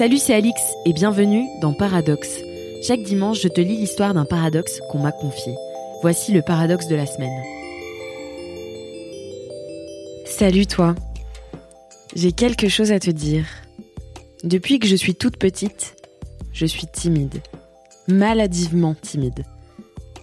Salut, 0.00 0.16
c'est 0.16 0.32
Alix 0.32 0.58
et 0.86 0.94
bienvenue 0.94 1.46
dans 1.60 1.74
Paradoxe. 1.74 2.38
Chaque 2.82 3.02
dimanche, 3.02 3.42
je 3.42 3.48
te 3.48 3.60
lis 3.60 3.76
l'histoire 3.76 4.14
d'un 4.14 4.24
paradoxe 4.24 4.80
qu'on 4.88 4.98
m'a 4.98 5.12
confié. 5.12 5.52
Voici 6.00 6.32
le 6.32 6.40
paradoxe 6.40 6.88
de 6.88 6.96
la 6.96 7.04
semaine. 7.04 7.38
Salut 10.24 10.66
toi. 10.66 10.94
J'ai 12.16 12.32
quelque 12.32 12.70
chose 12.70 12.92
à 12.92 12.98
te 12.98 13.10
dire. 13.10 13.44
Depuis 14.42 14.78
que 14.78 14.86
je 14.86 14.96
suis 14.96 15.14
toute 15.14 15.36
petite, 15.36 15.94
je 16.54 16.64
suis 16.64 16.86
timide. 16.86 17.42
Maladivement 18.08 18.94
timide. 18.94 19.44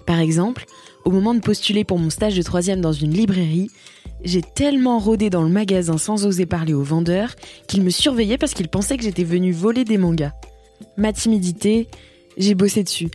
Par 0.08 0.20
exemple, 0.20 0.66
au 1.04 1.12
moment 1.12 1.36
de 1.36 1.42
postuler 1.42 1.84
pour 1.84 2.00
mon 2.00 2.10
stage 2.10 2.36
de 2.36 2.42
troisième 2.42 2.82
dans 2.82 2.94
une 2.94 3.14
librairie, 3.14 3.70
j'ai 4.24 4.42
tellement 4.42 5.00
rôdé 5.00 5.30
dans 5.30 5.44
le 5.44 5.50
magasin 5.50 5.98
sans 5.98 6.26
oser 6.26 6.46
parler 6.46 6.74
aux 6.74 6.82
vendeurs 6.82 7.36
qu'ils 7.68 7.84
me 7.84 7.90
surveillaient 7.90 8.38
parce 8.38 8.54
qu'ils 8.54 8.70
pensaient 8.70 8.98
que 8.98 9.04
j'étais 9.04 9.26
venue 9.26 9.52
voler 9.52 9.84
des 9.84 9.98
mangas. 9.98 10.32
Ma 10.96 11.12
timidité, 11.12 11.90
j'ai 12.38 12.56
bossé 12.56 12.84
dessus, 12.84 13.10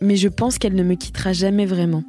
mais 0.00 0.16
je 0.16 0.28
pense 0.28 0.58
qu'elle 0.58 0.74
ne 0.74 0.82
me 0.82 0.94
quittera 0.94 1.32
jamais 1.32 1.64
vraiment. 1.64 2.04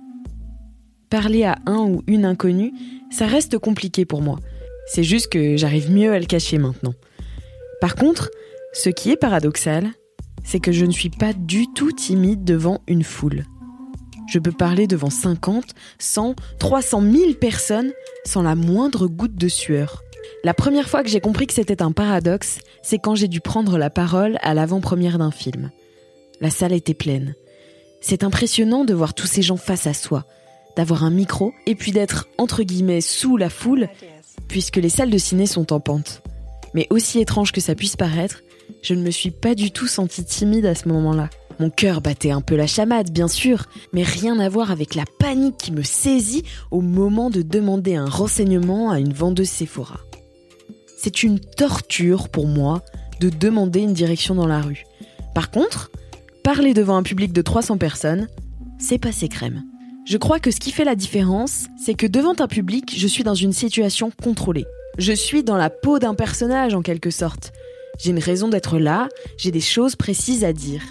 Parler 1.09 1.45
à 1.45 1.57
un 1.65 1.79
ou 1.79 2.03
une 2.05 2.25
inconnue, 2.25 2.73
ça 3.09 3.27
reste 3.27 3.57
compliqué 3.57 4.03
pour 4.03 4.21
moi. 4.21 4.39
C'est 4.87 5.03
juste 5.03 5.31
que 5.31 5.55
j'arrive 5.55 5.89
mieux 5.89 6.11
à 6.11 6.19
le 6.19 6.25
cacher 6.25 6.57
maintenant. 6.57 6.93
Par 7.79 7.95
contre, 7.95 8.29
ce 8.73 8.89
qui 8.89 9.09
est 9.09 9.17
paradoxal, 9.17 9.89
c'est 10.43 10.59
que 10.59 10.73
je 10.73 10.85
ne 10.85 10.91
suis 10.91 11.09
pas 11.09 11.31
du 11.31 11.65
tout 11.73 11.93
timide 11.93 12.43
devant 12.43 12.81
une 12.87 13.03
foule. 13.03 13.45
Je 14.37 14.39
peux 14.39 14.51
parler 14.51 14.85
devant 14.85 15.09
50, 15.09 15.63
100, 15.97 16.35
300 16.59 17.01
000 17.01 17.33
personnes 17.33 17.91
sans 18.23 18.43
la 18.43 18.53
moindre 18.53 19.07
goutte 19.07 19.33
de 19.33 19.47
sueur. 19.47 20.03
La 20.43 20.53
première 20.53 20.89
fois 20.89 21.01
que 21.01 21.09
j'ai 21.09 21.19
compris 21.19 21.47
que 21.47 21.55
c'était 21.55 21.81
un 21.81 21.91
paradoxe, 21.91 22.59
c'est 22.83 22.99
quand 22.99 23.15
j'ai 23.15 23.27
dû 23.27 23.41
prendre 23.41 23.79
la 23.79 23.89
parole 23.89 24.37
à 24.43 24.53
l'avant-première 24.53 25.17
d'un 25.17 25.31
film. 25.31 25.71
La 26.39 26.51
salle 26.51 26.73
était 26.73 26.93
pleine. 26.93 27.33
C'est 27.99 28.23
impressionnant 28.23 28.85
de 28.85 28.93
voir 28.93 29.15
tous 29.15 29.25
ces 29.25 29.41
gens 29.41 29.57
face 29.57 29.87
à 29.87 29.95
soi, 29.95 30.23
d'avoir 30.75 31.03
un 31.03 31.09
micro 31.09 31.51
et 31.65 31.73
puis 31.73 31.91
d'être 31.91 32.27
entre 32.37 32.61
guillemets 32.61 33.01
sous 33.01 33.37
la 33.37 33.49
foule, 33.49 33.89
puisque 34.47 34.77
les 34.77 34.89
salles 34.89 35.09
de 35.09 35.17
ciné 35.17 35.47
sont 35.47 35.73
en 35.73 35.79
pente. 35.79 36.21
Mais 36.75 36.85
aussi 36.91 37.19
étrange 37.19 37.51
que 37.51 37.59
ça 37.59 37.73
puisse 37.73 37.95
paraître, 37.95 38.43
je 38.83 38.93
ne 38.93 39.01
me 39.01 39.09
suis 39.09 39.31
pas 39.31 39.55
du 39.55 39.71
tout 39.71 39.87
sentie 39.87 40.23
timide 40.23 40.67
à 40.67 40.75
ce 40.75 40.87
moment-là. 40.89 41.27
Mon 41.59 41.69
cœur 41.71 42.01
battait 42.01 42.31
un 42.31 42.41
peu 42.41 42.55
la 42.55 42.67
chamade, 42.67 43.11
bien 43.11 43.27
sûr, 43.27 43.65
mais 43.91 44.03
rien 44.03 44.39
à 44.39 44.47
voir 44.47 44.69
avec 44.71 44.93
la 44.93 45.05
panique 45.19 45.57
qui 45.57 45.71
me 45.71 45.81
saisit 45.81 46.43
au 46.69 46.81
moment 46.81 47.29
de 47.29 47.41
demander 47.41 47.95
un 47.95 48.05
renseignement 48.05 48.91
à 48.91 48.99
une 48.99 49.13
vendeuse 49.13 49.49
Sephora. 49.49 49.99
C'est 50.97 51.23
une 51.23 51.39
torture 51.39 52.29
pour 52.29 52.47
moi 52.47 52.81
de 53.19 53.29
demander 53.29 53.79
une 53.79 53.93
direction 53.93 54.35
dans 54.35 54.45
la 54.45 54.61
rue. 54.61 54.83
Par 55.33 55.49
contre, 55.49 55.89
parler 56.43 56.73
devant 56.73 56.97
un 56.97 57.03
public 57.03 57.33
de 57.33 57.41
300 57.41 57.77
personnes, 57.77 58.27
c'est 58.79 58.99
passé 58.99 59.27
crème. 59.27 59.63
Je 60.05 60.17
crois 60.17 60.39
que 60.39 60.51
ce 60.51 60.59
qui 60.59 60.71
fait 60.71 60.85
la 60.85 60.95
différence, 60.95 61.65
c'est 61.83 61.95
que 61.95 62.07
devant 62.07 62.35
un 62.39 62.47
public, 62.47 62.93
je 62.97 63.07
suis 63.07 63.23
dans 63.23 63.35
une 63.35 63.51
situation 63.51 64.11
contrôlée. 64.23 64.65
Je 64.97 65.13
suis 65.13 65.43
dans 65.43 65.57
la 65.57 65.69
peau 65.69 65.99
d'un 65.99 66.13
personnage 66.13 66.73
en 66.73 66.81
quelque 66.81 67.09
sorte. 67.09 67.51
J'ai 67.99 68.11
une 68.11 68.19
raison 68.19 68.47
d'être 68.47 68.77
là, 68.77 69.09
j'ai 69.37 69.51
des 69.51 69.59
choses 69.59 69.95
précises 69.95 70.43
à 70.43 70.53
dire. 70.53 70.81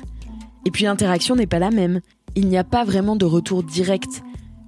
Et 0.67 0.73
puis 0.73 0.83
l'interaction 0.83 1.37
n'est 1.37 1.47
pas 1.47 1.61
la 1.61 1.71
même. 1.71 2.01
Il 2.35 2.49
n'y 2.49 2.59
a 2.59 2.65
pas 2.65 2.85
vraiment 2.85 3.15
de 3.15 3.25
retour 3.25 3.63
direct. 3.63 4.23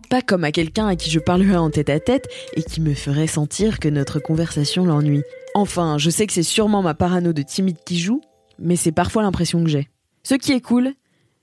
Pas 0.09 0.23
comme 0.23 0.45
à 0.45 0.53
quelqu'un 0.53 0.87
à 0.87 0.95
qui 0.95 1.11
je 1.11 1.19
parlerais 1.19 1.57
en 1.57 1.71
tête 1.71 1.91
à 1.91 1.99
tête 1.99 2.29
et 2.55 2.63
qui 2.63 2.81
me 2.81 2.95
ferait 2.95 3.27
sentir 3.27 3.81
que 3.81 3.89
notre 3.89 4.21
conversation 4.21 4.85
l'ennuie. 4.85 5.25
Enfin, 5.55 5.99
je 5.99 6.09
sais 6.09 6.29
que 6.29 6.33
c'est 6.33 6.45
sûrement 6.45 6.83
ma 6.83 6.95
parano 6.95 7.33
de 7.33 7.43
timide 7.43 7.79
qui 7.85 7.99
joue, 7.99 8.21
mais 8.61 8.77
c'est 8.77 8.93
parfois 8.93 9.23
l'impression 9.23 9.65
que 9.65 9.69
j'ai. 9.69 9.89
Ce 10.23 10.37
qui 10.37 10.53
est 10.53 10.61
cool, 10.61 10.93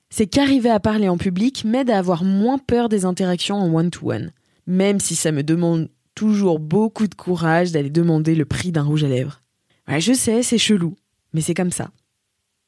c'est 0.10 0.26
qu'arriver 0.26 0.70
à 0.70 0.80
parler 0.80 1.10
en 1.10 1.18
public 1.18 1.66
m'aide 1.66 1.90
à 1.90 1.98
avoir 1.98 2.24
moins 2.24 2.58
peur 2.58 2.88
des 2.88 3.04
interactions 3.04 3.58
en 3.58 3.76
one-to-one. 3.76 4.32
Même 4.68 5.02
si 5.02 5.16
ça 5.16 5.34
me 5.34 5.44
demande 5.44 5.90
toujours 6.16 6.60
beaucoup 6.60 7.10
de 7.10 7.16
courage 7.16 7.74
d'aller 7.74 7.90
demander 7.90 8.36
le 8.36 8.46
prix 8.46 8.72
d'un 8.72 8.84
rouge 8.84 9.04
à 9.04 9.10
lèvres. 9.10 9.42
Ouais, 9.90 10.00
je 10.00 10.14
sais, 10.14 10.44
c'est 10.44 10.58
chelou, 10.58 10.96
mais 11.34 11.42
c'est 11.42 11.54
comme 11.54 11.74
ça. 11.74 11.90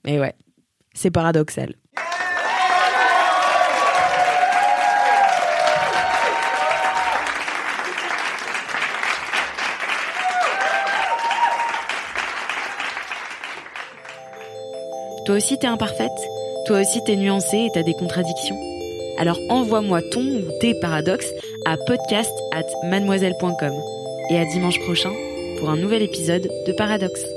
Et 0.06 0.20
ouais, 0.20 0.36
c'est 0.98 1.12
paradoxal. 1.12 1.76
Toi 15.26 15.36
aussi 15.36 15.58
t'es 15.60 15.68
imparfaite? 15.68 16.10
Toi 16.66 16.80
aussi 16.82 17.04
t'es 17.04 17.16
nuancée 17.16 17.58
et 17.58 17.70
t'as 17.74 17.84
des 17.84 17.94
contradictions? 17.94 18.58
Alors 19.20 19.38
envoie-moi 19.50 20.02
ton 20.12 20.22
ou 20.22 20.60
tes 20.62 20.74
paradoxes 20.80 21.32
à 21.66 21.78
podcast 21.78 22.32
at 22.54 22.66
mademoiselle.com. 22.90 23.74
Et 24.30 24.40
à 24.40 24.46
dimanche 24.46 24.80
prochain 24.80 25.12
pour 25.60 25.70
un 25.70 25.78
nouvel 25.78 26.02
épisode 26.02 26.50
de 26.66 26.72
Paradoxe. 26.74 27.37